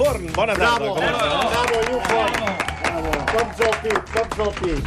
Forn. 0.00 0.30
Bona 0.32 0.54
tarda. 0.56 0.78
Bravo, 0.78 0.94
Com 0.94 1.04
bravo, 1.52 1.80
Iu 1.90 1.98
Font. 2.08 2.36
Bravo. 2.80 3.10
Cops 3.34 3.60
al 3.66 3.74
pit, 3.82 4.14
cops 4.14 4.38
al 4.46 4.52
pit. 4.60 4.84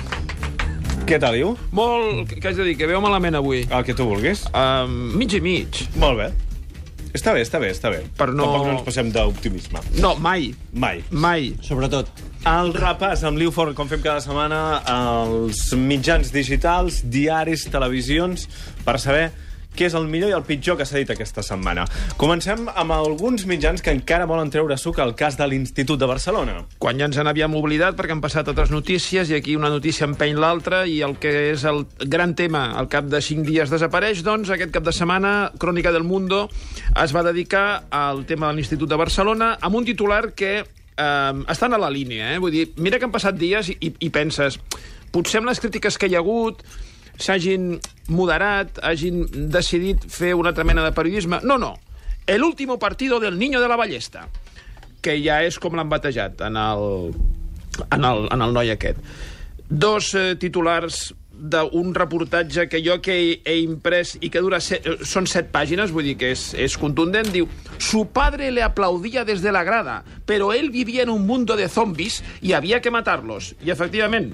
Què 1.05 1.19
tal, 1.21 1.35
Iu? 1.37 1.51
Molt, 1.75 2.31
què 2.33 2.47
haig 2.49 2.57
de 2.57 2.65
dir, 2.71 2.73
que 2.79 2.87
veu 2.89 3.01
malament 3.03 3.37
avui. 3.37 3.61
El 3.69 3.85
que 3.85 3.93
tu 3.93 4.07
vulguis. 4.09 4.41
Um, 4.57 4.95
mig 5.19 5.35
i 5.37 5.41
mig. 5.43 5.83
Molt 6.01 6.17
bé. 6.17 6.31
Està 7.13 7.29
bé, 7.35 7.43
està 7.45 7.59
bé, 7.61 7.69
està 7.75 7.91
bé. 7.93 7.99
Per 8.17 8.31
no- 8.33 8.47
Tampoc 8.47 8.65
no 8.65 8.71
ens 8.79 8.85
passem 8.87 9.11
d'optimisme. 9.13 9.83
No, 10.01 10.15
mai. 10.15 10.49
Mai. 10.73 11.03
Mai. 11.11 11.51
Sobretot. 11.61 12.09
El 12.49 12.73
repàs 12.73 13.21
amb 13.23 13.37
l'Iu 13.37 13.51
Forn, 13.53 13.75
com 13.77 13.87
fem 13.87 14.01
cada 14.01 14.19
setmana, 14.23 14.63
als 14.89 15.67
mitjans 15.77 16.31
digitals, 16.33 17.03
diaris, 17.05 17.67
televisions, 17.69 18.47
per 18.83 18.97
saber 18.99 19.29
què 19.75 19.87
és 19.89 19.95
el 19.97 20.07
millor 20.11 20.31
i 20.31 20.35
el 20.37 20.45
pitjor 20.47 20.77
que 20.79 20.85
s'ha 20.87 20.99
dit 21.01 21.09
aquesta 21.13 21.43
setmana. 21.45 21.85
Comencem 22.21 22.67
amb 22.69 22.95
alguns 22.95 23.47
mitjans 23.49 23.83
que 23.83 23.93
encara 23.93 24.27
volen 24.29 24.51
treure 24.53 24.77
suc 24.77 24.99
al 24.99 25.15
cas 25.19 25.37
de 25.39 25.47
l'Institut 25.49 25.99
de 25.99 26.09
Barcelona. 26.09 26.59
Quan 26.79 26.99
ja 26.99 27.09
ens 27.09 27.17
n'havíem 27.17 27.55
oblidat 27.57 27.97
perquè 27.97 28.15
han 28.15 28.23
passat 28.23 28.49
altres 28.51 28.71
notícies 28.73 29.31
i 29.31 29.37
aquí 29.37 29.57
una 29.57 29.71
notícia 29.73 30.07
empeny 30.07 30.37
l'altra 30.39 30.83
i 30.89 31.01
el 31.05 31.17
que 31.21 31.33
és 31.51 31.65
el 31.69 31.83
gran 32.05 32.35
tema 32.35 32.69
al 32.79 32.89
cap 32.91 33.09
de 33.09 33.21
cinc 33.23 33.47
dies 33.47 33.73
desapareix, 33.73 34.23
doncs 34.25 34.53
aquest 34.53 34.73
cap 34.75 34.85
de 34.85 34.93
setmana 34.95 35.33
Crònica 35.59 35.91
del 35.93 36.07
Mundo 36.07 36.47
es 37.03 37.15
va 37.15 37.25
dedicar 37.25 37.83
al 37.91 38.25
tema 38.29 38.49
de 38.49 38.59
l'Institut 38.59 38.89
de 38.89 38.99
Barcelona 38.99 39.57
amb 39.61 39.79
un 39.79 39.85
titular 39.85 40.33
que 40.33 40.53
eh, 40.59 41.33
estan 41.49 41.73
a 41.73 41.81
la 41.81 41.89
línia, 41.89 42.33
eh? 42.33 42.39
Vull 42.39 42.53
dir, 42.53 42.65
mira 42.77 42.99
que 42.99 43.07
han 43.07 43.13
passat 43.13 43.37
dies 43.39 43.73
i, 43.73 43.93
i 43.99 44.09
penses 44.13 44.59
potser 45.13 45.41
amb 45.41 45.51
les 45.51 45.61
crítiques 45.61 45.97
que 45.97 46.09
hi 46.09 46.17
ha 46.17 46.23
hagut 46.23 46.63
s'hagin 47.17 47.79
moderat, 48.07 48.79
hagin 48.83 49.25
decidit 49.51 50.05
fer 50.09 50.33
una 50.35 50.51
altra 50.53 50.63
mena 50.63 50.83
de 50.83 50.91
periodisme. 50.91 51.39
No, 51.43 51.57
no. 51.57 51.75
El 52.25 52.43
último 52.43 52.79
partido 52.79 53.19
del 53.19 53.37
niño 53.37 53.61
de 53.61 53.67
la 53.67 53.75
ballesta 53.75 54.27
que 55.03 55.17
ja 55.19 55.41
és 55.43 55.59
com 55.59 55.75
l'han 55.75 55.91
batejat 55.91 56.41
en 56.47 56.57
el, 56.57 57.11
en 57.91 58.07
el, 58.07 58.27
en 58.31 58.45
el 58.45 58.55
noi 58.55 58.71
aquest. 58.71 59.01
Dos 59.67 60.13
eh, 60.15 60.33
titulars 60.39 61.09
d'un 61.43 61.91
reportatge 61.93 62.69
que 62.71 62.79
jo 62.85 63.01
que 63.03 63.13
he, 63.19 63.31
he 63.43 63.57
imprès 63.59 64.15
i 64.23 64.29
que 64.31 64.41
dura 64.41 64.61
set, 64.63 64.87
eh, 64.87 65.03
són 65.03 65.27
set 65.27 65.51
pàgines, 65.51 65.91
vull 65.91 66.07
dir 66.07 66.15
que 66.19 66.31
és, 66.31 66.53
és 66.55 66.77
contundent, 66.79 67.27
diu 67.33 67.49
Su 67.83 68.05
padre 68.15 68.51
le 68.51 68.63
aplaudía 68.63 69.25
desde 69.25 69.51
la 69.51 69.63
grada, 69.63 70.03
pero 70.25 70.53
él 70.53 70.69
vivía 70.69 71.03
en 71.03 71.09
un 71.09 71.27
mundo 71.27 71.57
de 71.57 71.67
zombies 71.67 72.23
y 72.41 72.53
había 72.53 72.81
que 72.81 72.91
matarlos. 72.91 73.55
I, 73.65 73.71
efectivament, 73.71 74.31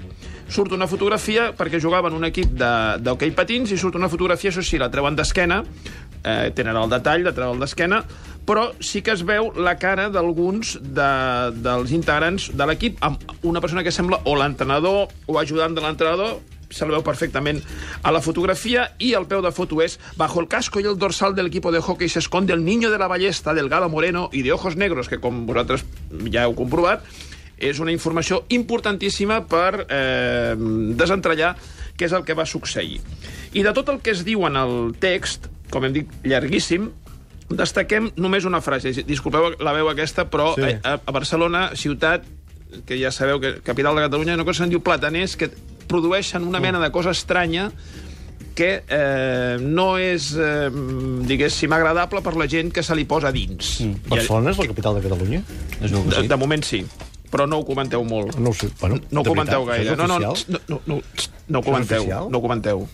surt 0.50 0.72
una 0.74 0.86
fotografia 0.90 1.50
perquè 1.56 1.80
jugaven 1.82 2.14
un 2.14 2.26
equip 2.28 2.52
d'hoquei 2.54 3.32
patins 3.34 3.70
i 3.74 3.78
surt 3.78 3.98
una 3.98 4.10
fotografia, 4.10 4.50
això 4.50 4.62
sí, 4.62 4.78
la 4.78 4.90
treuen 4.90 5.18
d'esquena, 5.18 5.64
eh, 6.22 6.50
tenen 6.54 6.78
el 6.78 6.90
detall, 6.90 7.26
la 7.26 7.34
treuen 7.34 7.58
d'esquena, 7.62 8.04
però 8.46 8.70
sí 8.82 9.02
que 9.02 9.14
es 9.14 9.22
veu 9.26 9.50
la 9.58 9.76
cara 9.78 10.08
d'alguns 10.10 10.76
de, 10.80 11.10
dels 11.62 11.92
integrants 11.94 12.50
de 12.54 12.70
l'equip 12.70 13.02
amb 13.06 13.22
una 13.46 13.62
persona 13.62 13.84
que 13.86 13.94
sembla 13.94 14.22
o 14.24 14.34
l'entrenador 14.38 15.10
o 15.26 15.38
ajudant 15.38 15.76
de 15.76 15.84
l'entrenador 15.84 16.40
se 16.70 16.86
la 16.86 16.92
veu 16.96 17.02
perfectament 17.02 17.60
a 18.02 18.12
la 18.14 18.20
fotografia 18.22 18.92
i 18.98 19.12
el 19.18 19.26
peu 19.26 19.42
de 19.42 19.50
foto 19.52 19.82
és 19.82 19.98
bajo 20.16 20.40
el 20.40 20.48
casco 20.48 20.80
y 20.80 20.84
el 20.86 20.96
dorsal 20.98 21.34
del 21.34 21.46
equipo 21.50 21.72
de 21.72 21.80
hockey 21.80 22.08
se 22.08 22.20
esconde 22.20 22.52
el 22.52 22.64
niño 22.64 22.90
de 22.90 22.98
la 22.98 23.08
ballesta 23.08 23.54
delgado 23.54 23.88
moreno 23.88 24.30
y 24.32 24.42
de 24.42 24.52
ojos 24.52 24.76
negros 24.76 25.08
que 25.08 25.18
com 25.18 25.46
vosaltres 25.46 25.84
ja 26.32 26.44
heu 26.46 26.54
comprovat 26.54 27.02
és 27.60 27.76
una 27.82 27.92
informació 27.92 28.44
importantíssima 28.48 29.42
per 29.44 29.84
eh, 29.90 30.54
desentrellar 30.96 31.56
què 31.98 32.06
és 32.08 32.14
el 32.16 32.24
que 32.24 32.32
va 32.32 32.46
succeir. 32.48 33.02
I 33.52 33.60
de 33.66 33.72
tot 33.76 33.90
el 33.92 33.98
que 34.00 34.14
es 34.14 34.22
diu 34.24 34.46
en 34.48 34.56
el 34.56 34.94
text, 34.96 35.50
com 35.68 35.84
hem 35.84 35.92
dit, 35.92 36.08
llarguíssim, 36.24 36.86
destaquem 37.50 38.08
només 38.16 38.46
una 38.48 38.62
frase. 38.64 38.94
Disculpeu 39.04 39.50
la 39.60 39.74
veu 39.76 39.90
aquesta, 39.90 40.24
però 40.30 40.54
Sí. 40.56 40.70
a, 40.82 40.94
a 41.04 41.12
Barcelona, 41.12 41.72
ciutat, 41.76 42.24
que 42.86 42.96
ja 42.96 43.10
sabeu 43.12 43.40
que 43.42 43.58
capital 43.60 43.94
de 43.98 44.06
Catalunya, 44.06 44.38
una 44.38 44.46
cosa 44.48 44.62
se'n 44.64 44.70
diu 44.72 44.80
plataners, 44.80 45.36
que 45.36 45.50
produeixen 45.90 46.46
una 46.46 46.62
mena 46.62 46.80
de 46.82 46.90
cosa 46.94 47.12
estranya 47.16 47.68
que 48.54 48.70
eh, 48.86 49.56
no 49.62 49.94
és, 50.00 50.30
eh, 50.36 50.68
diguéssim, 51.28 51.72
agradable 51.72 52.20
per 52.24 52.34
la 52.36 52.48
gent 52.50 52.72
que 52.74 52.82
se 52.84 52.96
li 52.98 53.06
posa 53.08 53.30
dins. 53.32 53.78
Mm. 53.84 54.10
Barcelona 54.10 54.52
és 54.54 54.58
la 54.60 54.66
capital 54.72 54.98
de 54.98 55.04
Catalunya? 55.06 55.40
Es 55.80 55.90
veu 55.92 56.02
que 56.04 56.10
De, 56.16 56.24
sí. 56.24 56.28
de 56.28 56.38
moment 56.40 56.66
sí, 56.66 56.82
però 57.30 57.46
no 57.48 57.60
ho 57.62 57.66
comenteu 57.66 58.04
molt. 58.04 58.36
No 58.38 58.50
ho 58.50 58.56
sé. 58.56 58.68
Bueno, 58.80 58.98
No 59.10 59.22
ho 59.22 59.24
comenteu 59.24 59.64
veritat, 59.64 59.96
gaire. 59.96 59.96
No, 59.96 60.32
és 60.34 60.44
no, 60.50 60.58
no, 60.68 60.80
no, 60.86 60.98
no, 60.98 61.28
no 61.48 61.62
ho 61.62 61.62
comenteu. 61.64 62.10
No 62.28 62.38
ho 62.38 62.42
comenteu. 62.44 62.84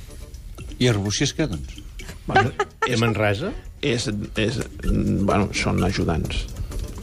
I 0.78 0.91
Arbúcies 0.93 1.33
què, 1.34 1.49
doncs? 1.49 1.81
Bueno, 2.27 2.53
I 2.87 2.99
Manresa? 3.01 3.53
és, 3.87 4.09
és, 4.37 4.61
bueno, 4.84 5.49
són 5.55 5.83
ajudants. 5.87 6.45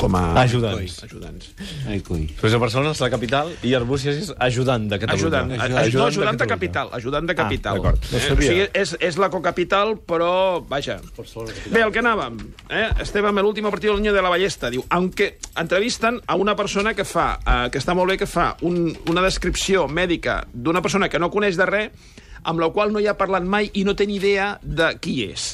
Com 0.03 0.16
a... 0.19 0.24
Ajudants. 0.41 0.97
Ajudants. 1.06 1.46
Ai, 1.88 2.02
coi. 2.03 2.25
Pues 2.40 2.52
a 2.52 2.59
Barcelona 2.59 2.91
és 2.91 3.00
la 3.00 3.08
capital 3.14 3.53
i 3.64 3.72
Arbúcies 3.78 4.18
és 4.19 4.31
ajudant 4.44 4.90
de 4.91 5.00
Catalunya. 5.00 5.22
Ajudant, 5.24 5.53
ajudant, 5.56 5.94
no, 5.96 6.08
ajudant 6.09 6.40
de 6.41 6.47
capital, 6.50 6.90
ajudant 6.97 7.30
de 7.30 7.36
capital. 7.38 7.80
d'acord. 7.80 8.09
No 8.12 8.19
eh, 8.19 8.34
o 8.34 8.38
sigui, 8.42 8.66
és, 8.81 8.92
és 9.00 9.19
la 9.22 9.30
cocapital, 9.31 9.96
però, 10.03 10.34
vaja. 10.68 10.97
Bé, 11.72 11.86
el 11.86 11.94
que 11.96 12.03
anàvem, 12.03 12.36
eh? 12.68 12.90
estem 13.06 13.30
amb 13.30 13.44
l'últim 13.46 13.69
partit 13.72 13.94
del 13.94 14.02
Niño 14.02 14.16
de 14.16 14.25
la 14.25 14.34
Ballesta. 14.34 14.74
Diu, 14.74 14.84
aunque 14.92 15.38
entrevisten 15.56 16.19
a 16.28 16.36
una 16.36 16.58
persona 16.59 16.92
que 16.97 17.08
fa, 17.08 17.30
eh, 17.40 17.69
que 17.72 17.80
està 17.80 17.96
molt 17.96 18.12
bé, 18.12 18.19
que 18.19 18.28
fa 18.28 18.58
un, 18.68 18.92
una 19.08 19.24
descripció 19.24 19.88
mèdica 19.88 20.42
d'una 20.52 20.84
persona 20.84 21.08
que 21.08 21.22
no 21.22 21.31
coneix 21.31 21.56
de 21.56 21.69
res, 21.69 22.12
amb 22.44 22.59
la 22.59 22.69
qual 22.75 22.92
no 22.92 23.00
hi 23.00 23.08
ha 23.08 23.16
parlat 23.16 23.46
mai 23.47 23.69
i 23.72 23.86
no 23.88 23.96
té 23.96 24.03
ni 24.09 24.18
idea 24.19 24.58
de 24.62 24.92
qui 25.00 25.22
és. 25.30 25.53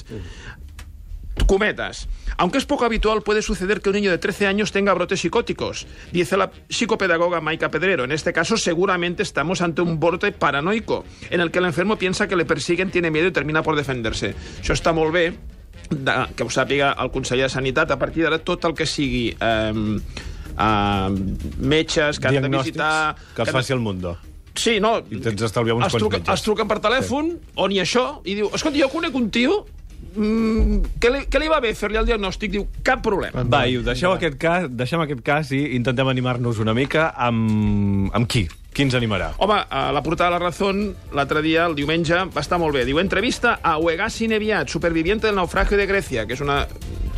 Cometas. 1.50 2.08
Aunque 2.38 2.60
es 2.60 2.66
poco 2.68 2.86
habitual, 2.86 3.24
puede 3.24 3.42
suceder 3.42 3.82
que 3.82 3.90
un 3.90 3.96
niño 3.96 4.12
de 4.12 4.20
13 4.20 4.46
años 4.46 4.72
tenga 4.72 4.94
brotes 4.94 5.22
psicóticos, 5.22 5.88
dice 6.12 6.38
la 6.38 6.52
psicopedagoga 6.70 7.42
Maika 7.42 7.72
Pedrero. 7.72 8.04
En 8.04 8.12
este 8.12 8.32
caso, 8.34 8.56
seguramente 8.56 9.24
estamos 9.24 9.62
ante 9.62 9.82
un 9.82 10.00
brote 10.00 10.32
paranoico, 10.32 11.06
en 11.32 11.42
el 11.42 11.50
que 11.50 11.58
el 11.58 11.66
enfermo 11.66 11.96
piensa 11.96 12.28
que 12.28 12.36
le 12.36 12.46
persiguen, 12.46 12.92
tiene 12.92 13.10
miedo 13.10 13.26
y 13.26 13.32
termina 13.32 13.64
por 13.64 13.76
defenderse. 13.76 14.36
Això 14.62 14.78
està 14.78 14.94
molt 14.94 15.10
bé, 15.10 15.24
de, 15.90 16.16
que 16.38 16.46
ho 16.46 16.54
sàpiga 16.54 16.92
el 17.02 17.10
conseller 17.10 17.50
de 17.50 17.56
Sanitat, 17.56 17.90
a 17.90 17.98
partir 17.98 18.28
d'ara 18.28 18.38
tot 18.46 18.70
el 18.70 18.78
que 18.78 18.86
sigui 18.86 19.34
eh, 19.34 19.74
eh, 20.54 21.10
metges 21.58 22.22
que 22.22 22.30
han 22.30 22.46
de 22.46 22.54
visitar... 22.60 23.18
que 23.34 23.48
els 23.48 23.58
faci 23.58 23.74
el 23.74 23.82
Mundo. 23.82 24.20
Sí, 24.54 24.78
no. 24.78 25.00
I 25.02 25.18
tens 25.18 25.42
d'estalviar 25.42 25.82
uns 25.82 25.90
es 25.90 25.98
quants 25.98 26.06
truca, 26.06 26.22
metges. 26.22 26.38
Es 26.38 26.46
truquen 26.46 26.70
per 26.70 26.78
telèfon, 26.86 27.34
sí. 27.34 27.52
o 27.58 27.68
ni 27.74 27.82
això, 27.82 28.08
i 28.30 28.38
diu, 28.38 28.54
escolta, 28.54 28.78
jo 28.78 28.94
conec 28.94 29.18
un 29.18 29.32
tio 29.34 29.64
mm, 30.16 31.00
que, 31.02 31.12
li, 31.14 31.26
que 31.32 31.42
li 31.42 31.50
va 31.52 31.60
bé 31.64 31.74
fer-li 31.78 32.00
el 32.00 32.08
diagnòstic, 32.08 32.54
diu, 32.54 32.68
cap 32.86 33.04
problema. 33.06 33.44
Va, 33.44 33.66
Iu, 33.70 33.84
deixeu 33.86 34.14
aquest 34.14 34.40
cas, 34.42 34.70
deixem 34.70 35.02
aquest 35.04 35.22
cas 35.26 35.52
i 35.56 35.64
intentem 35.78 36.10
animar-nos 36.12 36.62
una 36.64 36.76
mica 36.78 37.12
amb... 37.16 38.10
amb 38.14 38.30
qui? 38.30 38.48
Qui 38.70 38.86
ens 38.86 38.94
animarà? 38.94 39.32
Home, 39.42 39.58
a 39.66 39.90
la 39.92 40.04
portada 40.06 40.30
de 40.30 40.38
La 40.38 40.52
Razón, 40.52 40.84
l'altre 41.18 41.42
dia, 41.42 41.66
el 41.66 41.76
diumenge, 41.76 42.20
va 42.36 42.44
estar 42.44 42.60
molt 42.62 42.78
bé. 42.78 42.86
Diu, 42.86 43.00
entrevista 43.02 43.58
a 43.66 43.78
Uegasi 43.82 44.30
Neviat, 44.30 44.70
superviviente 44.70 45.28
del 45.28 45.40
naufragio 45.40 45.78
de 45.78 45.88
Grecia, 45.90 46.28
que 46.30 46.38
és 46.38 46.44
una 46.46 46.62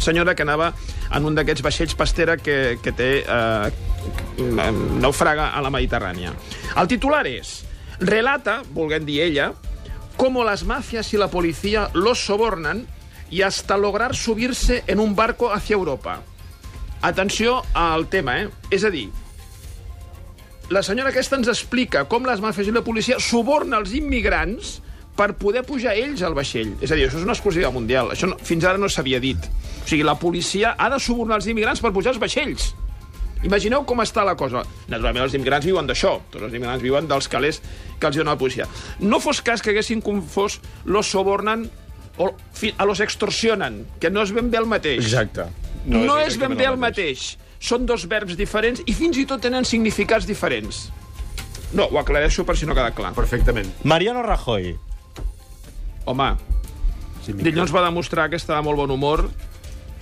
senyora 0.01 0.33
que 0.33 0.45
anava 0.47 0.71
en 1.13 1.27
un 1.27 1.35
d'aquests 1.35 1.61
vaixells 1.65 1.97
pastera 1.99 2.37
que, 2.39 2.77
que 2.81 2.93
té 2.95 3.09
eh, 3.21 3.71
naufraga 5.03 5.51
a 5.51 5.61
la 5.61 5.69
Mediterrània. 5.73 6.31
El 6.79 6.89
titular 6.89 7.25
és, 7.29 7.59
relata, 7.99 8.61
volguem 8.73 9.05
dir 9.05 9.19
ella, 9.27 9.51
cómo 10.21 10.43
las 10.43 10.65
mafias 10.65 11.11
y 11.15 11.17
la 11.17 11.29
policía 11.29 11.89
los 11.95 12.23
sobornan 12.23 12.85
y 13.31 13.41
hasta 13.41 13.75
lograr 13.75 14.15
subirse 14.15 14.83
en 14.85 14.99
un 14.99 15.15
barco 15.15 15.51
hacia 15.51 15.73
Europa. 15.73 16.21
Atenció 17.01 17.63
al 17.73 18.07
tema, 18.07 18.39
eh? 18.39 18.49
És 18.69 18.83
a 18.85 18.91
dir, 18.93 19.07
la 20.69 20.83
senyora 20.85 21.09
aquesta 21.09 21.39
ens 21.41 21.49
explica 21.49 22.03
com 22.05 22.29
les 22.29 22.37
màfies 22.37 22.69
i 22.69 22.75
la 22.75 22.83
policia 22.85 23.17
suborna 23.17 23.79
els 23.81 23.95
immigrants 23.97 24.75
per 25.17 25.31
poder 25.41 25.65
pujar 25.65 25.97
ells 25.97 26.21
al 26.21 26.37
vaixell. 26.37 26.75
És 26.85 26.93
a 26.93 26.99
dir, 26.99 27.09
això 27.09 27.17
és 27.17 27.25
una 27.25 27.33
exclusiva 27.33 27.73
mundial. 27.73 28.13
Això 28.13 28.29
no, 28.29 28.37
fins 28.45 28.61
ara 28.69 28.77
no 28.77 28.93
s'havia 28.93 29.17
dit. 29.17 29.49
O 29.81 29.87
sigui, 29.89 30.05
la 30.05 30.19
policia 30.21 30.75
ha 30.77 30.93
de 30.93 31.01
subornar 31.01 31.41
els 31.41 31.49
immigrants 31.49 31.81
per 31.81 31.95
pujar 31.97 32.13
als 32.13 32.21
vaixells. 32.21 32.75
Imagineu 33.43 33.85
com 33.89 34.01
està 34.03 34.23
la 34.27 34.35
cosa. 34.37 34.63
Naturalment, 34.91 35.23
els 35.25 35.35
immigrants 35.37 35.65
viuen 35.65 35.87
d'això. 35.89 36.17
Tots 36.29 36.45
els 36.45 36.53
immigrants 36.53 36.83
viuen 36.83 37.07
dels 37.09 37.27
calés 37.31 37.61
que 37.99 38.09
els 38.09 38.19
dona 38.19 38.35
la 38.35 38.39
policia. 38.41 38.67
No 38.99 39.19
fos 39.23 39.41
cas 39.41 39.63
que 39.63 39.73
haguessin 39.73 40.01
confós 40.05 40.59
los 40.85 41.09
sobornen 41.09 41.69
o 42.21 42.29
a 42.77 42.85
los 42.85 43.01
extorsionen, 43.01 43.85
que 43.99 44.11
no 44.11 44.21
és 44.21 44.33
ben 44.35 44.51
bé 44.51 44.59
el 44.61 44.69
mateix. 44.69 45.01
Exacte. 45.05 45.47
No, 45.85 46.03
no 46.05 46.19
és 46.19 46.37
ben 46.37 46.51
exactament 46.51 46.59
bé 46.59 46.69
el 46.69 46.79
mateix. 46.81 47.25
Són 47.61 47.85
dos 47.89 48.05
verbs 48.09 48.37
diferents 48.37 48.81
i 48.85 48.93
fins 48.97 49.17
i 49.21 49.25
tot 49.29 49.41
tenen 49.41 49.65
significats 49.65 50.29
diferents. 50.29 50.89
No, 51.73 51.87
ho 51.87 51.99
aclareixo 52.01 52.45
per 52.45 52.57
si 52.59 52.69
no 52.69 52.77
queda 52.77 52.93
clar. 52.93 53.13
Perfectament. 53.17 53.69
Mariano 53.87 54.21
Rajoy. 54.25 54.73
Home, 56.09 56.33
Sí, 57.21 57.33
dilluns 57.37 57.69
va 57.73 57.83
demostrar 57.85 58.29
que 58.31 58.39
estava 58.39 58.63
molt 58.65 58.79
bon 58.81 58.91
humor. 58.95 59.27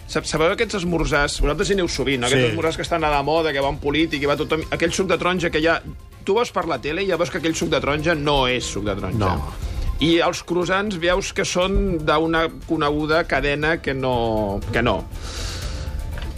Sabeu 0.09 0.49
aquests 0.55 0.79
esmorzars? 0.79 1.35
Vosaltres 1.43 1.69
hi 1.69 1.75
aneu 1.77 1.87
sovint, 1.87 2.21
no? 2.23 2.27
aquests 2.27 2.45
Sí. 2.47 2.51
esmorzars 2.51 2.75
que 2.79 2.81
estan 2.87 3.03
a 3.05 3.11
la 3.13 3.21
moda, 3.23 3.53
que 3.53 3.61
van 3.61 3.77
polític, 3.77 4.23
i 4.23 4.29
va 4.29 4.35
tothom... 4.39 4.63
Aquell 4.73 4.91
suc 4.93 5.07
de 5.07 5.17
taronja 5.21 5.51
que 5.53 5.61
ja... 5.61 5.79
Tu 6.25 6.33
veus 6.35 6.49
per 6.51 6.65
la 6.67 6.79
tele 6.81 7.03
i 7.03 7.07
ja 7.09 7.17
veus 7.17 7.29
que 7.31 7.37
aquell 7.39 7.55
suc 7.55 7.69
de 7.69 7.79
taronja 7.79 8.15
no 8.17 8.47
és 8.49 8.65
suc 8.65 8.83
de 8.85 8.95
taronja. 8.97 9.19
No. 9.19 9.53
I 10.01 10.17
els 10.25 10.41
croissants 10.47 10.97
veus 10.99 11.29
que 11.35 11.45
són 11.45 11.99
d'una 12.07 12.47
coneguda 12.67 13.23
cadena 13.29 13.77
que 13.83 13.93
no... 13.93 14.59
Que 14.73 14.81
no. 14.81 15.03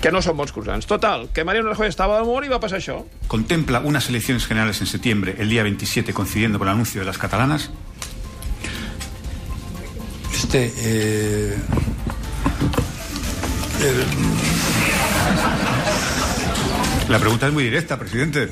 que 0.01 0.09
no 0.12 0.18
són 0.25 0.33
bons 0.35 0.50
croissants. 0.51 0.88
Total, 0.89 1.27
que 1.29 1.44
Mariano 1.45 1.69
Rajoy 1.69 1.88
estava 1.91 2.15
d'amor 2.18 2.44
i 2.44 2.50
va 2.50 2.57
passar 2.59 2.79
això. 2.79 3.03
contempla 3.29 3.79
unas 3.85 4.09
elecciones 4.09 4.47
generales 4.47 4.81
en 4.81 4.88
septiembre, 4.88 5.35
el 5.38 5.47
día 5.47 5.62
27, 5.63 6.12
coincidiendo 6.12 6.57
con 6.57 6.68
el 6.68 6.73
anuncio 6.73 7.01
de 7.01 7.06
las 7.06 7.19
catalanas? 7.19 7.69
Este, 10.33 10.73
eh, 10.75 11.57
La 17.10 17.19
pregunta 17.19 17.48
es 17.48 17.54
muy 17.54 17.63
directa, 17.66 17.98
presidente. 17.98 18.50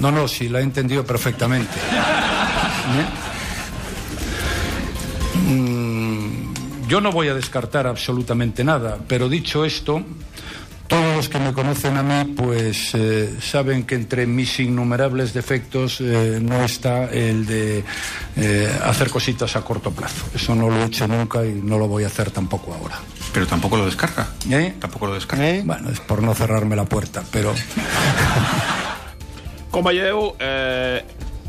no, 0.00 0.10
no, 0.10 0.26
sí, 0.28 0.48
la 0.48 0.60
he 0.60 0.62
entendido 0.62 1.04
perfectamente. 1.04 1.74
¿Eh? 2.96 3.06
Mm, 5.50 6.88
Yo 6.88 7.00
no 7.00 7.12
voy 7.12 7.28
a 7.28 7.34
descartar 7.34 7.86
absolutamente 7.86 8.64
nada, 8.64 8.98
pero 9.06 9.28
dicho 9.28 9.64
esto, 9.64 10.02
todos 10.86 11.16
los 11.16 11.28
que 11.28 11.38
me 11.38 11.52
conocen 11.52 11.98
a 11.98 12.02
mí, 12.02 12.32
pues 12.34 12.94
eh, 12.94 13.34
saben 13.42 13.84
que 13.84 13.94
entre 13.94 14.26
mis 14.26 14.58
innumerables 14.60 15.34
defectos 15.34 16.00
eh, 16.00 16.38
no 16.40 16.64
está 16.64 17.04
el 17.10 17.44
de 17.44 17.84
hacer 18.84 19.10
cositas 19.10 19.54
a 19.56 19.60
corto 19.60 19.90
plazo. 19.90 20.24
Eso 20.34 20.54
no 20.54 20.70
lo 20.70 20.76
he 20.82 20.84
hecho 20.86 21.06
nunca 21.06 21.44
y 21.44 21.60
no 21.62 21.78
lo 21.78 21.88
voy 21.88 22.04
a 22.04 22.06
hacer 22.06 22.30
tampoco 22.30 22.72
ahora. 22.72 22.98
Pero 23.32 23.46
tampoco 23.46 23.76
lo 23.76 23.84
descarta. 23.86 24.28
¿Eh? 24.50 24.74
Tampoco 24.80 25.06
lo 25.06 25.14
descarta. 25.14 25.44
Bueno, 25.64 25.90
es 25.90 26.00
por 26.00 26.22
no 26.22 26.34
cerrarme 26.34 26.74
la 26.76 26.84
puerta, 26.86 27.22
pero 27.30 27.54
Com 29.70 29.84
veieu, 29.84 30.32
eh, 30.40 31.02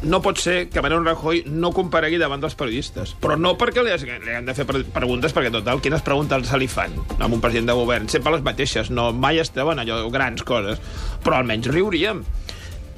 no 0.04 0.20
pot 0.22 0.38
ser 0.40 0.68
que 0.70 0.82
Mariano 0.84 1.06
Rajoy 1.08 1.46
no 1.48 1.72
comparegui 1.72 2.18
davant 2.20 2.42
dels 2.44 2.56
periodistes. 2.60 3.14
Però 3.24 3.38
no 3.40 3.54
perquè 3.60 3.80
li, 3.84 3.94
li 4.26 4.36
han 4.36 4.46
de 4.48 4.56
fer 4.58 4.66
pre- 4.68 4.84
preguntes, 4.84 5.32
perquè 5.36 5.52
total, 5.54 5.80
quines 5.84 6.04
preguntes 6.04 6.48
se 6.52 6.60
li 6.60 6.68
fan 6.72 6.98
amb 7.18 7.34
un 7.38 7.40
president 7.44 7.72
de 7.72 7.78
govern? 7.80 8.10
Sempre 8.12 8.34
les 8.36 8.44
mateixes, 8.44 8.92
no, 8.92 9.10
mai 9.16 9.40
es 9.40 9.52
treuen 9.56 9.80
allò, 9.80 10.02
grans 10.12 10.44
coses. 10.44 10.82
Però 11.24 11.40
almenys 11.40 11.72
riuríem. 11.72 12.26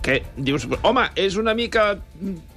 Que 0.02 0.24
dius, 0.34 0.66
home, 0.82 1.06
és 1.22 1.38
una 1.38 1.54
mica 1.54 1.92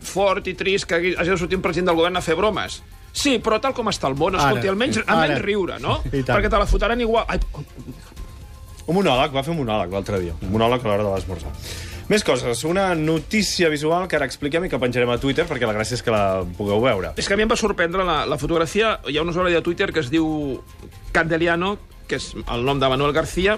fort 0.00 0.48
i 0.48 0.54
trist 0.56 0.88
que 0.88 0.96
hagi 1.18 1.30
de 1.34 1.36
sortir 1.36 1.60
un 1.60 1.64
president 1.66 1.92
del 1.92 2.00
govern 2.00 2.16
a 2.16 2.24
fer 2.24 2.36
bromes. 2.40 2.80
Sí, 3.14 3.36
però 3.38 3.60
tal 3.62 3.72
com 3.76 3.86
està 3.92 4.08
el 4.10 4.16
món, 4.18 4.34
escolti, 4.34 4.66
Ara, 4.66 4.74
almenys, 4.74 4.98
ara. 5.04 5.14
almenys 5.14 5.42
riure, 5.46 5.78
no? 5.80 6.00
Perquè 6.10 6.50
te 6.50 6.58
la 6.60 6.66
fotran 6.66 7.00
igual. 7.00 7.24
Ai, 7.30 7.38
Un 8.84 8.98
monòleg, 8.98 9.32
va 9.32 9.40
fer 9.46 9.54
un 9.54 9.62
monòleg 9.62 9.94
l'altre 9.94 10.18
dia. 10.20 10.34
Un 10.44 10.50
monòleg 10.52 10.82
a 10.84 10.88
l'hora 10.90 11.04
de 11.06 11.12
l'esmorzar. 11.14 11.52
Més 12.10 12.20
coses. 12.26 12.64
Una 12.68 12.90
notícia 12.98 13.70
visual 13.72 14.04
que 14.10 14.18
ara 14.18 14.26
expliquem 14.28 14.66
i 14.66 14.68
que 14.68 14.76
penjarem 14.82 15.08
a 15.14 15.16
Twitter 15.22 15.46
perquè 15.48 15.64
la 15.64 15.72
gràcia 15.72 15.96
és 15.96 16.02
que 16.04 16.12
la 16.12 16.42
pugueu 16.58 16.82
veure. 16.84 17.14
És 17.16 17.24
que 17.30 17.32
a 17.32 17.38
mi 17.40 17.46
em 17.46 17.48
va 17.48 17.56
sorprendre 17.56 18.04
la, 18.04 18.18
la 18.28 18.36
fotografia. 18.36 18.98
Hi 19.08 19.16
ha 19.16 19.22
un 19.24 19.32
usuari 19.32 19.54
de 19.56 19.62
Twitter 19.64 19.88
que 19.94 20.02
es 20.04 20.10
diu 20.12 20.60
Candeliano, 21.16 21.78
que 22.10 22.18
és 22.20 22.34
el 22.44 22.66
nom 22.68 22.82
de 22.82 22.90
Manuel 22.92 23.14
García, 23.16 23.56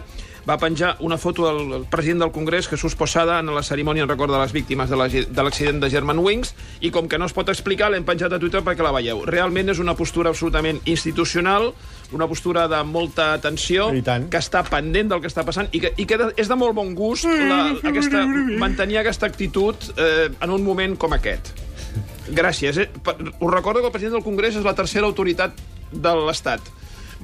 va 0.48 0.56
penjar 0.62 0.96
una 1.00 1.16
foto 1.19 1.46
del, 1.48 1.84
president 1.90 2.20
del 2.22 2.31
Congrés 2.31 2.69
Jesús 2.69 2.94
Posada 2.94 3.40
en 3.40 3.48
la 3.54 3.62
cerimònia 3.66 4.04
en 4.04 4.08
record 4.08 4.31
de 4.32 4.38
les 4.38 4.52
víctimes 4.52 4.88
de 4.88 4.96
la- 4.96 5.08
de 5.08 5.43
l'accident 5.43 5.81
de 5.82 5.90
German 5.90 6.19
Wings 6.22 6.54
i 6.81 6.90
com 6.94 7.08
que 7.08 7.19
no 7.19 7.26
es 7.26 7.32
pot 7.34 7.48
explicar 7.48 7.90
l'hem 7.90 8.04
penjat 8.04 8.32
a 8.32 8.38
Twitter 8.38 8.62
perquè 8.62 8.82
la 8.87 8.93
veieu. 8.94 9.25
Realment 9.26 9.69
és 9.75 9.81
una 9.82 9.94
postura 9.98 10.31
absolutament 10.31 10.78
institucional, 10.84 11.72
una 12.12 12.28
postura 12.28 12.69
de 12.69 12.82
molta 12.84 13.32
atenció, 13.34 13.88
que 14.31 14.38
està 14.38 14.62
pendent 14.62 15.08
del 15.10 15.20
que 15.20 15.26
està 15.26 15.43
passant 15.44 15.66
i 15.72 15.81
que, 15.81 15.93
i 15.96 16.06
que 16.06 16.19
és 16.37 16.46
de 16.49 16.54
molt 16.54 16.75
bon 16.75 16.94
gust 16.94 17.25
la, 17.26 17.72
aquesta, 17.90 18.22
mantenir 18.58 18.99
aquesta 18.99 19.26
actitud 19.26 19.75
eh, 19.96 20.31
en 20.40 20.50
un 20.50 20.62
moment 20.62 20.96
com 20.96 21.12
aquest. 21.12 21.50
Gràcies. 22.31 22.78
Eh? 22.78 22.88
Us 23.40 23.52
recordo 23.52 23.81
que 23.81 23.87
el 23.87 23.92
president 23.92 24.14
del 24.19 24.25
Congrés 24.25 24.54
és 24.56 24.64
la 24.64 24.75
tercera 24.75 25.06
autoritat 25.06 25.58
de 25.92 26.14
l'Estat. 26.26 26.60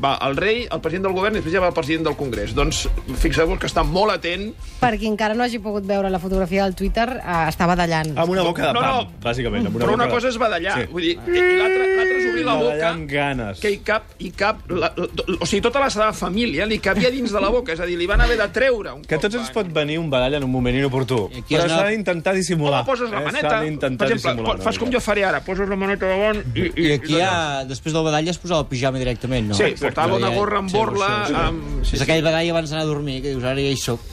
Va 0.01 0.15
el 0.27 0.37
rei, 0.37 0.67
el 0.71 0.81
president 0.81 1.05
del 1.09 1.13
govern 1.15 1.35
i 1.35 1.39
després 1.41 1.55
ja 1.55 1.61
va 1.61 1.69
el 1.69 1.75
president 1.77 2.07
del 2.07 2.17
Congrés. 2.17 2.55
Doncs 2.57 2.89
fixeu-vos 3.21 3.59
que 3.61 3.67
està 3.69 3.83
molt 3.85 4.13
atent. 4.15 4.53
Per 4.81 4.93
qui 4.99 5.07
encara 5.07 5.35
no 5.35 5.45
hagi 5.45 5.59
pogut 5.63 5.85
veure 5.87 6.09
la 6.11 6.19
fotografia 6.19 6.65
del 6.65 6.75
Twitter, 6.75 7.09
eh, 7.21 7.37
està 7.51 7.67
badallant. 7.69 8.15
Amb 8.19 8.31
una 8.31 8.43
boca 8.43 8.67
de 8.69 8.73
No, 8.73 8.81
pam, 8.81 8.97
no. 8.97 9.13
bàsicament. 9.23 9.67
Amb 9.67 9.77
una 9.77 9.85
Però 9.85 9.91
boca 9.93 9.95
una 10.01 10.07
de- 10.07 10.11
cosa 10.17 10.29
és 10.29 10.39
badallar. 10.39 10.79
Sí. 10.81 10.87
Vull 10.93 11.03
dir, 11.03 11.13
i 11.13 11.43
l'altra 11.59 11.87
l'altra 11.87 12.17
és 12.19 12.27
obrir 12.33 12.45
la 12.45 12.55
boca 12.55 12.93
ganes. 13.13 13.61
que 13.61 13.71
hi 13.71 13.79
cap, 13.79 14.05
hi 14.19 14.31
cap 14.31 14.63
la, 14.71 14.93
la, 14.97 15.07
o 15.41 15.47
sigui, 15.47 15.61
tota 15.63 15.79
la 15.81 15.91
seva 15.91 16.13
família 16.13 16.67
li 16.67 16.79
cabia 16.79 17.11
dins 17.11 17.31
de 17.33 17.41
la 17.41 17.49
boca, 17.49 17.73
és 17.73 17.81
a 17.81 17.87
dir, 17.87 17.99
li 17.99 18.07
van 18.07 18.21
haver 18.21 18.39
de 18.39 18.49
treure 18.49 18.93
un 18.95 19.03
Que 19.03 19.17
a 19.17 19.19
tots 19.21 19.35
ens 19.35 19.51
pot 19.51 19.67
venir 19.73 19.99
un 19.99 20.09
badall 20.11 20.35
en 20.35 20.45
un 20.45 20.51
moment 20.51 20.75
inoportú. 20.77 21.29
I 21.33 21.39
aquí 21.41 21.55
Però 21.55 21.65
has 21.65 21.71
s'ha 21.73 21.87
d'intentar 21.89 22.35
dissimular. 22.35 22.81
Home, 22.83 22.87
poses 22.91 23.11
la 23.11 23.21
Eh, 23.21 23.25
maneta. 23.25 23.49
S'ha 23.49 23.59
Per 23.61 23.65
d'intentar 23.69 24.11
exemple, 24.11 24.57
fas 24.63 24.79
com 24.79 24.91
jo 24.91 25.01
faré 25.01 25.25
ara, 25.25 25.41
poses 25.45 25.69
la 25.69 25.77
maneta 25.77 26.07
davant 26.07 26.43
i... 26.57 26.73
I 26.83 26.93
aquí 26.93 27.19
ja, 27.19 27.65
després 27.65 27.93
del 27.93 28.03
badall, 28.05 28.25
ja 28.25 28.31
es 28.31 28.39
posava 28.39 28.61
el 28.61 28.67
pijama 28.67 28.99
directament, 28.99 29.49
no? 29.49 29.55
Sí, 29.55 29.75
portava 29.83 30.19
una 30.19 30.33
gorra 30.35 30.63
amb 30.63 30.73
borla... 30.73 31.13
Sí, 31.13 31.33
sí, 31.33 31.35
sí. 31.35 31.45
Amb... 31.45 31.95
És 31.99 32.05
aquell 32.05 32.25
badall 32.25 32.51
abans 32.55 32.73
d'anar 32.73 32.85
a 32.87 32.91
dormir, 32.91 33.21
que 33.25 33.35
dius, 33.35 33.45
ara 33.45 33.61
ja 33.61 33.73
hi 33.73 33.81
soc. 33.81 34.11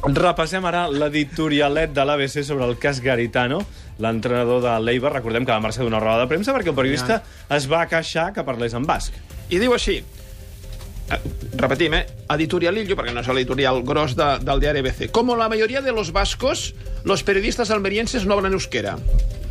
Repassem 0.00 0.64
ara 0.64 0.86
l'editorialet 0.88 1.92
de 1.92 2.04
l'ABC 2.08 2.40
sobre 2.46 2.64
el 2.64 2.78
cas 2.80 3.02
Garitano, 3.04 3.60
l'entrenador 4.00 4.62
de 4.64 4.78
l'Eibar. 4.80 5.12
Recordem 5.18 5.44
que 5.44 5.52
va 5.52 5.60
marxar 5.60 5.84
d'una 5.84 6.00
roda 6.00 6.24
de 6.24 6.30
premsa 6.30 6.54
perquè 6.56 6.72
el 6.72 6.78
periodista 6.78 7.20
es 7.52 7.68
va 7.68 7.84
queixar 7.90 8.30
que 8.32 8.46
parlés 8.46 8.76
en 8.78 8.88
basc. 8.88 9.16
I 9.52 9.60
diu 9.60 9.74
així, 9.76 9.98
eh, 10.00 11.20
repetim, 11.60 11.98
eh? 11.98 12.06
editorialillo, 12.32 12.96
perquè 12.96 13.12
no 13.12 13.20
és 13.20 13.28
l'editorial 13.28 13.82
gros 13.84 14.16
de, 14.16 14.30
del 14.46 14.64
diari 14.64 14.80
ABC. 14.80 15.10
Como 15.12 15.36
la 15.36 15.50
mayoría 15.52 15.82
de 15.82 15.92
los 15.92 16.12
vascos, 16.12 16.74
los 17.04 17.22
periodistas 17.22 17.70
almerienses 17.70 18.24
no 18.24 18.34
hablan 18.38 18.56
euskera 18.56 18.96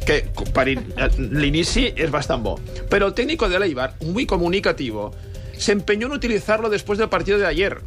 que 0.10 0.24
per 0.56 0.66
eh, 0.72 1.10
l'inici 1.20 1.90
és 1.94 2.10
bastant 2.10 2.42
bo. 2.42 2.58
Pero 2.90 3.08
el 3.08 3.14
técnico 3.14 3.50
de 3.50 3.60
Leibar, 3.60 3.94
muy 4.02 4.26
comunicativo, 4.26 5.12
se 5.60 5.72
empeñó 5.74 6.08
en 6.08 6.14
utilizarlo 6.14 6.70
después 6.70 6.98
del 6.98 7.10
partido 7.10 7.38
de 7.38 7.46
ayer. 7.46 7.82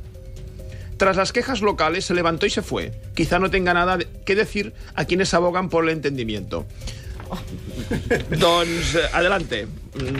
Tras 0.96 1.16
las 1.16 1.32
quejas 1.32 1.62
locales, 1.62 2.04
se 2.04 2.14
levantó 2.14 2.46
y 2.46 2.50
se 2.50 2.62
fue. 2.62 2.92
Quizá 3.14 3.38
no 3.38 3.50
tenga 3.50 3.74
nada 3.74 3.98
que 3.98 4.36
decir 4.36 4.72
a 4.94 5.04
quienes 5.04 5.34
abogan 5.34 5.68
por 5.68 5.84
el 5.84 5.90
entendimiento. 5.90 6.66
doncs, 8.38 8.96
adelante. 9.12 9.66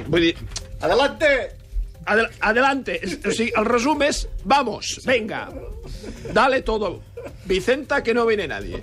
Vull 0.09 0.21
dir, 0.21 0.37
Adelante! 0.83 1.63
Adel 2.05 2.27
adelante. 2.41 3.01
O 3.25 3.31
sigui, 3.31 3.53
el 3.55 3.67
resum 3.69 4.03
és, 4.03 4.25
vamos, 4.43 4.97
venga, 5.07 5.45
dale 6.35 6.63
todo. 6.67 6.97
Vicenta, 7.45 8.03
que 8.03 8.15
no 8.15 8.25
viene 8.27 8.47
nadie. 8.49 8.79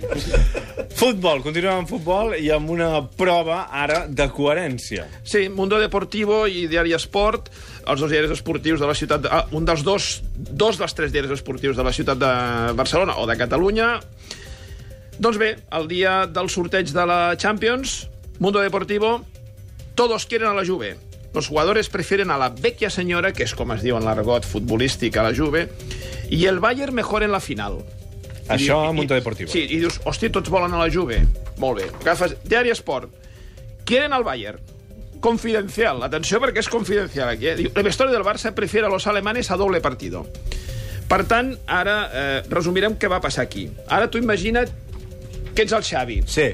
Futbol, 0.96 1.40
continuem 1.44 1.80
amb 1.80 1.88
futbol 1.88 2.34
i 2.36 2.50
amb 2.52 2.70
una 2.70 2.90
prova 3.16 3.62
ara 3.72 4.04
de 4.08 4.26
coherència. 4.32 5.06
Sí, 5.24 5.48
Mundo 5.48 5.78
Deportivo 5.80 6.42
i 6.46 6.66
Diari 6.68 6.92
Esport, 6.96 7.48
els 7.86 8.00
dos 8.02 8.10
diaris 8.12 8.34
esportius 8.36 8.80
de 8.82 8.88
la 8.90 8.96
ciutat... 8.98 9.24
De, 9.24 9.30
ah, 9.32 9.46
un 9.56 9.64
dels 9.68 9.84
dos, 9.86 10.10
dos 10.36 10.80
dels 10.80 10.96
tres 10.96 11.12
diaris 11.14 11.32
esportius 11.38 11.78
de 11.78 11.86
la 11.86 11.94
ciutat 11.96 12.20
de 12.20 12.32
Barcelona 12.76 13.16
o 13.18 13.26
de 13.26 13.38
Catalunya. 13.40 13.94
Doncs 15.20 15.40
bé, 15.40 15.54
el 15.76 15.88
dia 15.88 16.24
del 16.28 16.50
sorteig 16.52 16.92
de 16.96 17.06
la 17.06 17.20
Champions, 17.36 18.08
Mundo 18.38 18.60
Deportivo, 18.60 19.20
todos 19.94 20.26
quieren 20.26 20.48
a 20.48 20.54
la 20.54 20.66
Juve. 20.66 20.96
Los 21.34 21.46
jugadores 21.46 21.88
prefieren 21.88 22.30
a 22.30 22.38
la 22.38 22.48
vecchia 22.48 22.90
señora, 22.90 23.32
que 23.32 23.44
és 23.46 23.54
com 23.54 23.70
es 23.70 23.84
diu 23.84 23.96
en 23.96 24.04
l'argot 24.06 24.46
futbolístic 24.48 25.16
a 25.16 25.28
la 25.28 25.34
Juve, 25.36 25.68
i 26.30 26.46
el 26.50 26.58
Bayern 26.58 26.94
mejor 26.94 27.22
en 27.22 27.30
la 27.30 27.40
final. 27.40 27.78
Això 28.50 28.80
a 28.88 28.92
Mundo 28.92 29.14
Deportivo. 29.14 29.50
Sí, 29.52 29.64
i 29.68 29.78
dius, 29.80 30.00
hòstia, 30.04 30.32
tots 30.34 30.50
volen 30.52 30.74
a 30.74 30.82
la 30.82 30.90
Juve. 30.92 31.20
Molt 31.62 31.80
bé. 31.80 31.88
Agafes 32.02 32.36
Diari 32.44 32.72
Esport. 32.74 33.12
Quieren 33.86 34.14
al 34.16 34.24
Bayern. 34.26 34.60
Confidencial. 35.20 36.02
Atenció 36.06 36.40
perquè 36.40 36.62
és 36.64 36.70
confidencial 36.72 37.28
aquí. 37.32 37.50
Eh? 37.50 37.56
Diu, 37.58 37.72
el 37.74 37.86
vestuario 37.86 38.14
del 38.14 38.26
Barça 38.26 38.54
prefiere 38.56 38.88
a 38.88 38.90
los 38.90 39.06
alemanes 39.06 39.50
a 39.50 39.58
doble 39.60 39.80
partido. 39.84 40.24
Per 41.10 41.24
tant, 41.26 41.56
ara 41.66 41.96
eh, 42.06 42.42
resumirem 42.48 42.94
què 42.98 43.10
va 43.10 43.20
passar 43.22 43.44
aquí. 43.44 43.66
Ara 43.90 44.08
tu 44.10 44.20
imagina't 44.22 44.70
que 45.54 45.66
ets 45.66 45.74
el 45.74 45.84
Xavi. 45.84 46.20
Sí. 46.30 46.48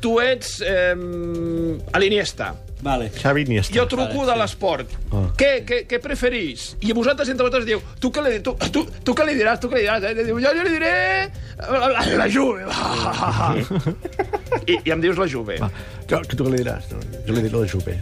Tu 0.00 0.12
ets 0.20 0.60
eh, 0.60 0.94
a 0.94 2.02
l'Iniesta. 2.02 2.52
Vale. 2.82 3.08
Xavi 3.10 3.42
Iniesta. 3.46 3.74
Jo 3.74 3.86
truco 3.88 4.26
de 4.28 4.36
l'esport. 4.36 4.90
Què, 5.38 5.50
què, 5.66 5.82
què 5.88 6.00
preferís? 6.02 6.74
I 6.84 6.92
vosaltres 6.96 7.30
entre 7.32 7.46
vosaltres 7.46 7.66
diu, 7.68 7.80
tu 8.02 8.10
què 8.12 8.24
li, 8.26 8.38
tu, 8.44 8.52
tu, 8.72 8.84
tu 9.04 9.14
què 9.16 9.26
li 9.26 9.36
diràs, 9.38 9.60
tu 9.62 9.70
què 9.72 9.78
li 9.78 9.86
diràs? 9.86 10.04
Eh? 10.04 10.26
Diu, 10.28 10.40
jo, 10.42 10.52
jo 10.58 10.66
li 10.66 10.74
diré 10.74 10.92
la, 11.56 11.88
la, 11.94 12.04
la 12.20 12.28
Juve. 12.28 12.66
I, 14.70 14.78
I 14.84 14.92
em 14.94 15.02
dius 15.04 15.16
la 15.20 15.28
Juve. 15.30 15.56
Jo, 16.10 16.20
que 16.20 16.36
tu 16.36 16.44
què 16.44 16.52
li 16.52 16.60
diràs? 16.62 16.92
No, 16.92 17.00
jo 17.24 17.38
li 17.38 17.46
diré 17.48 17.56
la 17.56 17.70
Juve. 17.70 17.96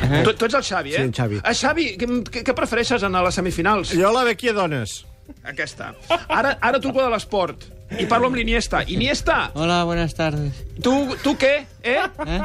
Tu, 0.00 0.32
tu 0.32 0.48
ets 0.48 0.56
el 0.56 0.64
Xavi, 0.64 0.96
eh? 0.96 0.96
Sí, 0.96 1.06
en 1.10 1.14
Xavi. 1.14 1.40
Eh, 1.44 1.54
Xavi, 1.60 1.86
què, 2.00 2.40
què, 2.40 2.56
prefereixes 2.56 3.04
en 3.06 3.20
les 3.20 3.36
semifinals? 3.36 3.92
Jo 4.00 4.12
la 4.16 4.24
vecchia 4.26 4.56
dones. 4.56 5.02
Aquesta. 5.44 5.94
Ara, 6.28 6.56
ara 6.60 6.80
truco 6.80 7.02
de 7.02 7.10
l'esport. 7.10 7.68
I 7.98 8.04
parlo 8.06 8.28
amb 8.30 8.36
l'Iniesta. 8.38 8.84
Iniesta, 8.86 9.50
Hola, 9.58 9.82
buenas 9.82 10.14
tardes. 10.14 10.52
tu, 10.80 10.92
tu 11.24 11.32
què? 11.36 11.64
Eh? 11.82 11.96
¿Eh? 12.24 12.40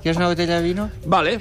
¿Quieres 0.00 0.16
una 0.16 0.28
botella 0.28 0.56
de 0.56 0.62
vino? 0.62 0.90
Vale. 1.04 1.34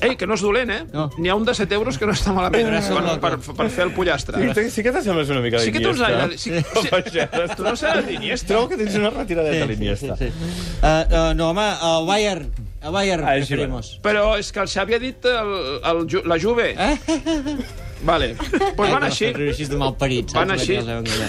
Ei, 0.00 0.16
que 0.16 0.26
no 0.26 0.32
és 0.32 0.40
dolent, 0.40 0.70
eh? 0.72 0.78
No. 0.94 1.10
N'hi 1.18 1.28
ha 1.28 1.34
un 1.36 1.44
de 1.44 1.52
7 1.54 1.74
euros 1.76 1.98
que 2.00 2.06
no 2.08 2.14
està 2.16 2.32
malament 2.32 2.70
Gràcies, 2.70 3.20
per, 3.20 3.36
per, 3.44 3.54
per 3.58 3.68
fer 3.68 3.84
el 3.84 3.92
pollastre. 3.92 4.40
Sí, 4.40 4.54
que- 4.56 4.70
sí 4.70 4.82
que 4.82 4.92
t'assembles 4.96 5.28
una 5.28 5.42
mica 5.44 5.58
Sí 5.60 5.72
que 5.76 5.80
tu 5.84 5.92
l'Iniesta. 5.92 6.24
saps... 6.24 6.40
Sí, 6.40 6.56
sí, 6.56 7.54
tu 7.56 7.62
no 7.68 7.76
saps 7.76 8.06
l'Iniesta. 8.08 8.48
Trobo 8.54 8.68
que 8.72 8.80
tens 8.80 8.96
una 8.96 9.10
retiradeta 9.10 9.64
a 9.64 9.68
l'Iniesta. 9.68 10.16
Sí, 10.16 10.30
sí. 10.32 10.52
Uh, 10.80 10.88
uh, 10.88 11.34
no, 11.36 11.50
home, 11.50 11.68
el 11.68 12.06
Bayern 12.08 12.48
A 12.84 12.90
Bayern 12.92 13.24
Així 13.28 13.54
preferimos. 13.54 13.94
Però 14.04 14.34
és 14.40 14.50
que 14.52 14.60
el 14.60 14.68
Xavi 14.68 14.94
ha 14.96 14.98
dit 15.00 15.24
el, 15.28 15.54
el, 15.84 16.02
Ju- 16.08 16.24
la 16.28 16.36
Juve. 16.40 16.72
Eh? 16.76 16.96
Vale. 18.02 18.34
Pues 18.76 18.90
van 18.90 19.04
així. 19.06 19.30
Així 19.32 19.68
de 19.70 19.78
malparits. 19.80 20.34
Van 20.34 20.50
així. 20.54 20.78
Que. 20.78 21.28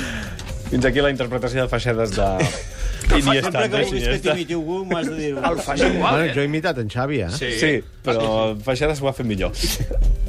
Fins 0.72 0.86
aquí 0.90 1.04
la 1.04 1.12
interpretació 1.14 1.62
de 1.66 1.70
Feixedes 1.70 2.16
de... 2.18 2.32
Iniesta. 3.06 3.52
Sempre 3.52 3.70
que 3.70 3.78
de 3.78 3.84
vulguis 3.86 4.08
que 4.08 4.20
t'imiti 4.20 4.56
algú, 4.56 4.80
de. 5.12 5.28
El 5.30 5.60
fas 5.62 5.82
igual, 5.82 6.16
Bueno, 6.16 6.34
jo 6.34 6.40
eh? 6.40 6.44
he 6.44 6.46
imitat 6.46 6.80
en 6.82 6.90
Xavi, 6.90 7.20
eh? 7.22 7.30
Sí. 7.30 7.52
Sí, 7.60 7.72
però 8.04 8.56
Feixedes 8.66 9.02
ho 9.02 9.10
ha 9.10 9.14
fet 9.14 9.28
millor. 9.30 9.54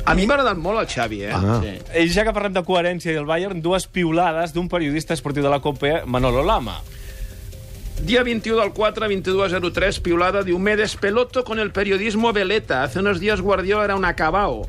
A 0.04 0.14
mi 0.14 0.26
m'ha 0.26 0.36
agradat 0.36 0.60
molt 0.60 0.82
el 0.82 0.90
Xavi, 0.90 1.22
eh? 1.24 1.32
Ah. 1.32 1.56
Sí. 1.64 1.72
I 2.02 2.12
ja 2.12 2.26
que 2.26 2.34
parlem 2.36 2.52
de 2.52 2.62
coherència 2.66 3.14
i 3.14 3.16
el 3.16 3.24
Bayern, 3.28 3.62
dues 3.64 3.88
piulades 3.88 4.52
d'un 4.52 4.68
periodista 4.68 5.16
esportiu 5.16 5.46
de 5.46 5.52
la 5.52 5.62
COPE, 5.64 6.02
Manolo 6.04 6.44
Lama. 6.44 6.76
Día 8.04 8.22
21 8.22 8.60
del 8.60 8.72
4, 8.72 9.08
22.03, 9.08 10.02
piulada 10.02 10.42
de 10.42 10.52
me 10.58 10.76
despeloto 10.76 11.44
con 11.44 11.58
el 11.58 11.72
periodismo 11.72 12.32
veleta. 12.32 12.82
Hace 12.82 13.00
unos 13.00 13.20
días 13.20 13.40
Guardiola 13.40 13.84
era 13.84 13.96
un 13.96 14.04
acabao. 14.04 14.68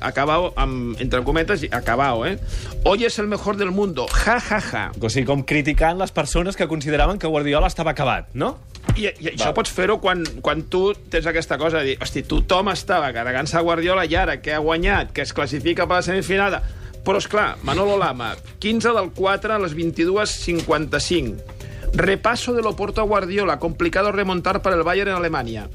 Acabao, 0.00 0.52
amb, 0.56 0.98
entre 1.00 1.22
cometes, 1.26 1.66
acabao, 1.70 2.24
eh? 2.26 2.38
Hoy 2.84 3.04
es 3.04 3.18
el 3.18 3.26
mejor 3.26 3.56
del 3.56 3.70
mundo. 3.70 4.06
Ja, 4.08 4.40
ja, 4.40 4.60
ja. 4.60 4.92
O 5.00 5.10
sigui, 5.10 5.26
com 5.26 5.42
criticant 5.42 5.98
les 5.98 6.12
persones 6.14 6.56
que 6.56 6.68
consideraven 6.70 7.18
que 7.18 7.26
Guardiola 7.26 7.66
estava 7.66 7.96
acabat, 7.96 8.30
no? 8.34 8.56
I, 8.96 9.10
i 9.10 9.32
això 9.34 9.52
pots 9.54 9.70
fer-ho 9.74 9.98
quan, 10.02 10.24
quan 10.42 10.62
tu 10.70 10.92
tens 11.10 11.26
aquesta 11.28 11.58
cosa 11.58 11.82
de 11.82 11.92
dir, 11.92 11.98
hosti, 12.02 12.22
tothom 12.26 12.70
estava 12.72 13.12
carregant-se 13.14 13.58
a 13.58 13.64
Guardiola 13.66 14.06
i 14.06 14.14
ara 14.16 14.38
que 14.42 14.54
ha 14.54 14.62
guanyat, 14.62 15.12
que 15.12 15.22
es 15.26 15.34
classifica 15.34 15.86
per 15.86 16.00
la 16.00 16.06
semifinada... 16.06 16.62
Però, 17.08 17.16
és 17.22 17.28
clar, 17.30 17.56
Manolo 17.64 17.94
Lama, 17.96 18.34
15 18.60 18.90
del 18.92 19.06
4 19.16 19.54
a 19.54 19.58
les 19.62 19.72
22.55. 19.72 21.94
Repaso 21.96 22.52
de 22.52 22.60
l'Oporto 22.60 23.00
a 23.00 23.06
Guardiola, 23.08 23.56
complicado 23.58 24.12
remontar 24.12 24.60
para 24.60 24.76
el 24.76 24.82
Bayern 24.82 25.14
en 25.14 25.16
Alemanya. 25.16 25.70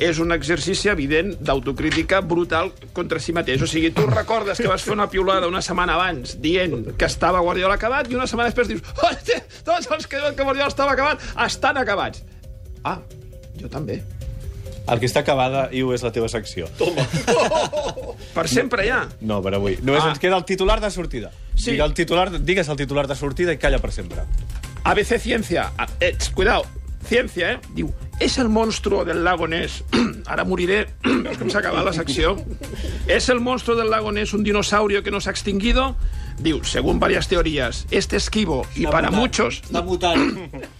És 0.00 0.18
un 0.18 0.32
exercici 0.32 0.88
evident 0.88 1.34
d'autocrítica 1.44 2.22
brutal 2.24 2.70
contra 2.96 3.20
si 3.20 3.34
mateix. 3.36 3.60
O 3.62 3.66
sigui, 3.68 3.90
tu 3.92 4.06
recordes 4.08 4.56
que 4.58 4.68
vas 4.70 4.82
fer 4.82 4.94
una 4.94 5.08
piulada 5.12 5.46
una 5.50 5.60
setmana 5.62 5.94
abans 5.98 6.38
dient 6.40 6.94
que 6.96 7.04
estava 7.04 7.40
Guardiola 7.44 7.74
acabat 7.76 8.08
i 8.10 8.16
una 8.16 8.26
setmana 8.26 8.48
després 8.48 8.68
dius 8.72 8.80
hòstia, 8.96 9.42
tots 9.66 9.90
els 9.92 10.06
que 10.08 10.16
diuen 10.16 10.34
que 10.38 10.42
Guardiola 10.46 10.68
estava 10.72 10.92
acabat 10.96 11.20
estan 11.46 11.76
acabats. 11.76 12.24
Ah, 12.82 12.98
jo 13.60 13.68
també. 13.68 14.00
El 14.90 14.98
que 14.98 15.06
està 15.06 15.20
acabada, 15.20 15.68
Iu, 15.76 15.92
és 15.94 16.02
la 16.02 16.10
teva 16.10 16.26
secció. 16.32 16.66
Toma. 16.78 17.04
Per 18.34 18.46
sempre 18.48 18.86
ja. 18.88 19.04
No, 19.20 19.40
per 19.42 19.52
avui. 19.54 19.76
Només 19.82 20.02
Ah. 20.02 20.08
ens 20.14 20.18
queda 20.18 20.36
el 20.38 20.44
titular 20.48 20.80
de 20.80 20.90
sortida. 20.90 21.30
Sí. 21.54 21.72
Digue 21.72 21.84
el 21.84 21.92
titular, 21.94 22.30
digues 22.40 22.68
el 22.68 22.76
titular 22.76 23.06
de 23.06 23.14
sortida 23.14 23.52
i 23.52 23.58
calla 23.58 23.78
per 23.78 23.92
sempre. 23.92 24.24
ABC 24.84 25.18
Ciencia. 25.20 25.70
Ah, 25.76 25.86
Eh, 26.00 26.16
cuidado. 26.34 26.64
Ciencia, 27.10 27.56
eh? 27.56 27.58
Diu, 27.74 27.88
és 28.22 28.36
el 28.38 28.48
monstruo 28.48 29.04
del 29.04 29.24
lago 29.26 29.48
Ness. 29.50 29.82
Ara 30.30 30.44
moriré. 30.46 30.84
Veus 31.24 31.40
com 31.40 31.50
s'ha 31.50 31.58
acabat 31.58 31.82
la 31.88 31.92
secció? 31.96 32.36
¿Es 33.10 33.28
el 33.34 33.40
monstruo 33.40 33.74
del 33.74 33.90
lago 33.90 34.12
Ness 34.12 34.32
un 34.32 34.44
dinosaurio 34.44 35.02
que 35.02 35.10
no 35.10 35.20
se 35.20 35.30
ha 35.30 35.32
extinguido? 35.32 35.96
Diu, 36.38 36.62
según 36.64 37.00
varias 37.00 37.26
teorías, 37.28 37.86
este 37.90 38.16
esquivo 38.16 38.64
y 38.74 38.86
para 38.86 39.10
mutant. 39.10 39.20
muchos... 39.20 39.62
Està 39.66 39.82
mutant. 39.82 40.22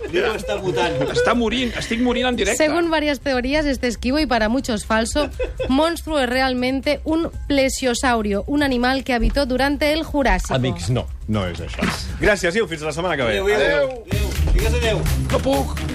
Diu 0.06 0.22
que 0.22 0.38
està 0.38 0.56
mutant. 0.62 0.96
Està 1.12 1.34
morint, 1.36 1.74
estic 1.76 2.00
morint 2.00 2.30
en 2.30 2.38
directe. 2.38 2.62
Según 2.62 2.90
varias 2.90 3.20
teorías, 3.20 3.66
este 3.66 3.88
esquivo 3.88 4.20
y 4.20 4.26
para 4.26 4.48
muchos 4.48 4.86
falso, 4.86 5.28
monstruo 5.68 6.20
es 6.20 6.30
realmente 6.30 7.00
un 7.04 7.28
plesiosaurio, 7.48 8.44
un 8.46 8.62
animal 8.62 9.02
que 9.04 9.12
habitó 9.12 9.44
durante 9.44 9.92
el 9.92 10.04
Jurásico. 10.04 10.54
Amics, 10.54 10.88
no. 10.90 11.08
No 11.30 11.44
és 11.46 11.60
això. 11.62 11.84
Gràcies, 12.18 12.56
Iu. 12.56 12.66
Fins 12.66 12.82
la 12.82 12.94
setmana 12.94 13.18
que 13.18 13.26
ve. 13.28 13.38
Adéu, 13.38 13.52
adéu. 13.54 13.90
Adéu. 14.06 14.30
Digues 14.54 14.74
adéu. 14.80 15.02
No 15.30 15.38
puc. 15.44 15.89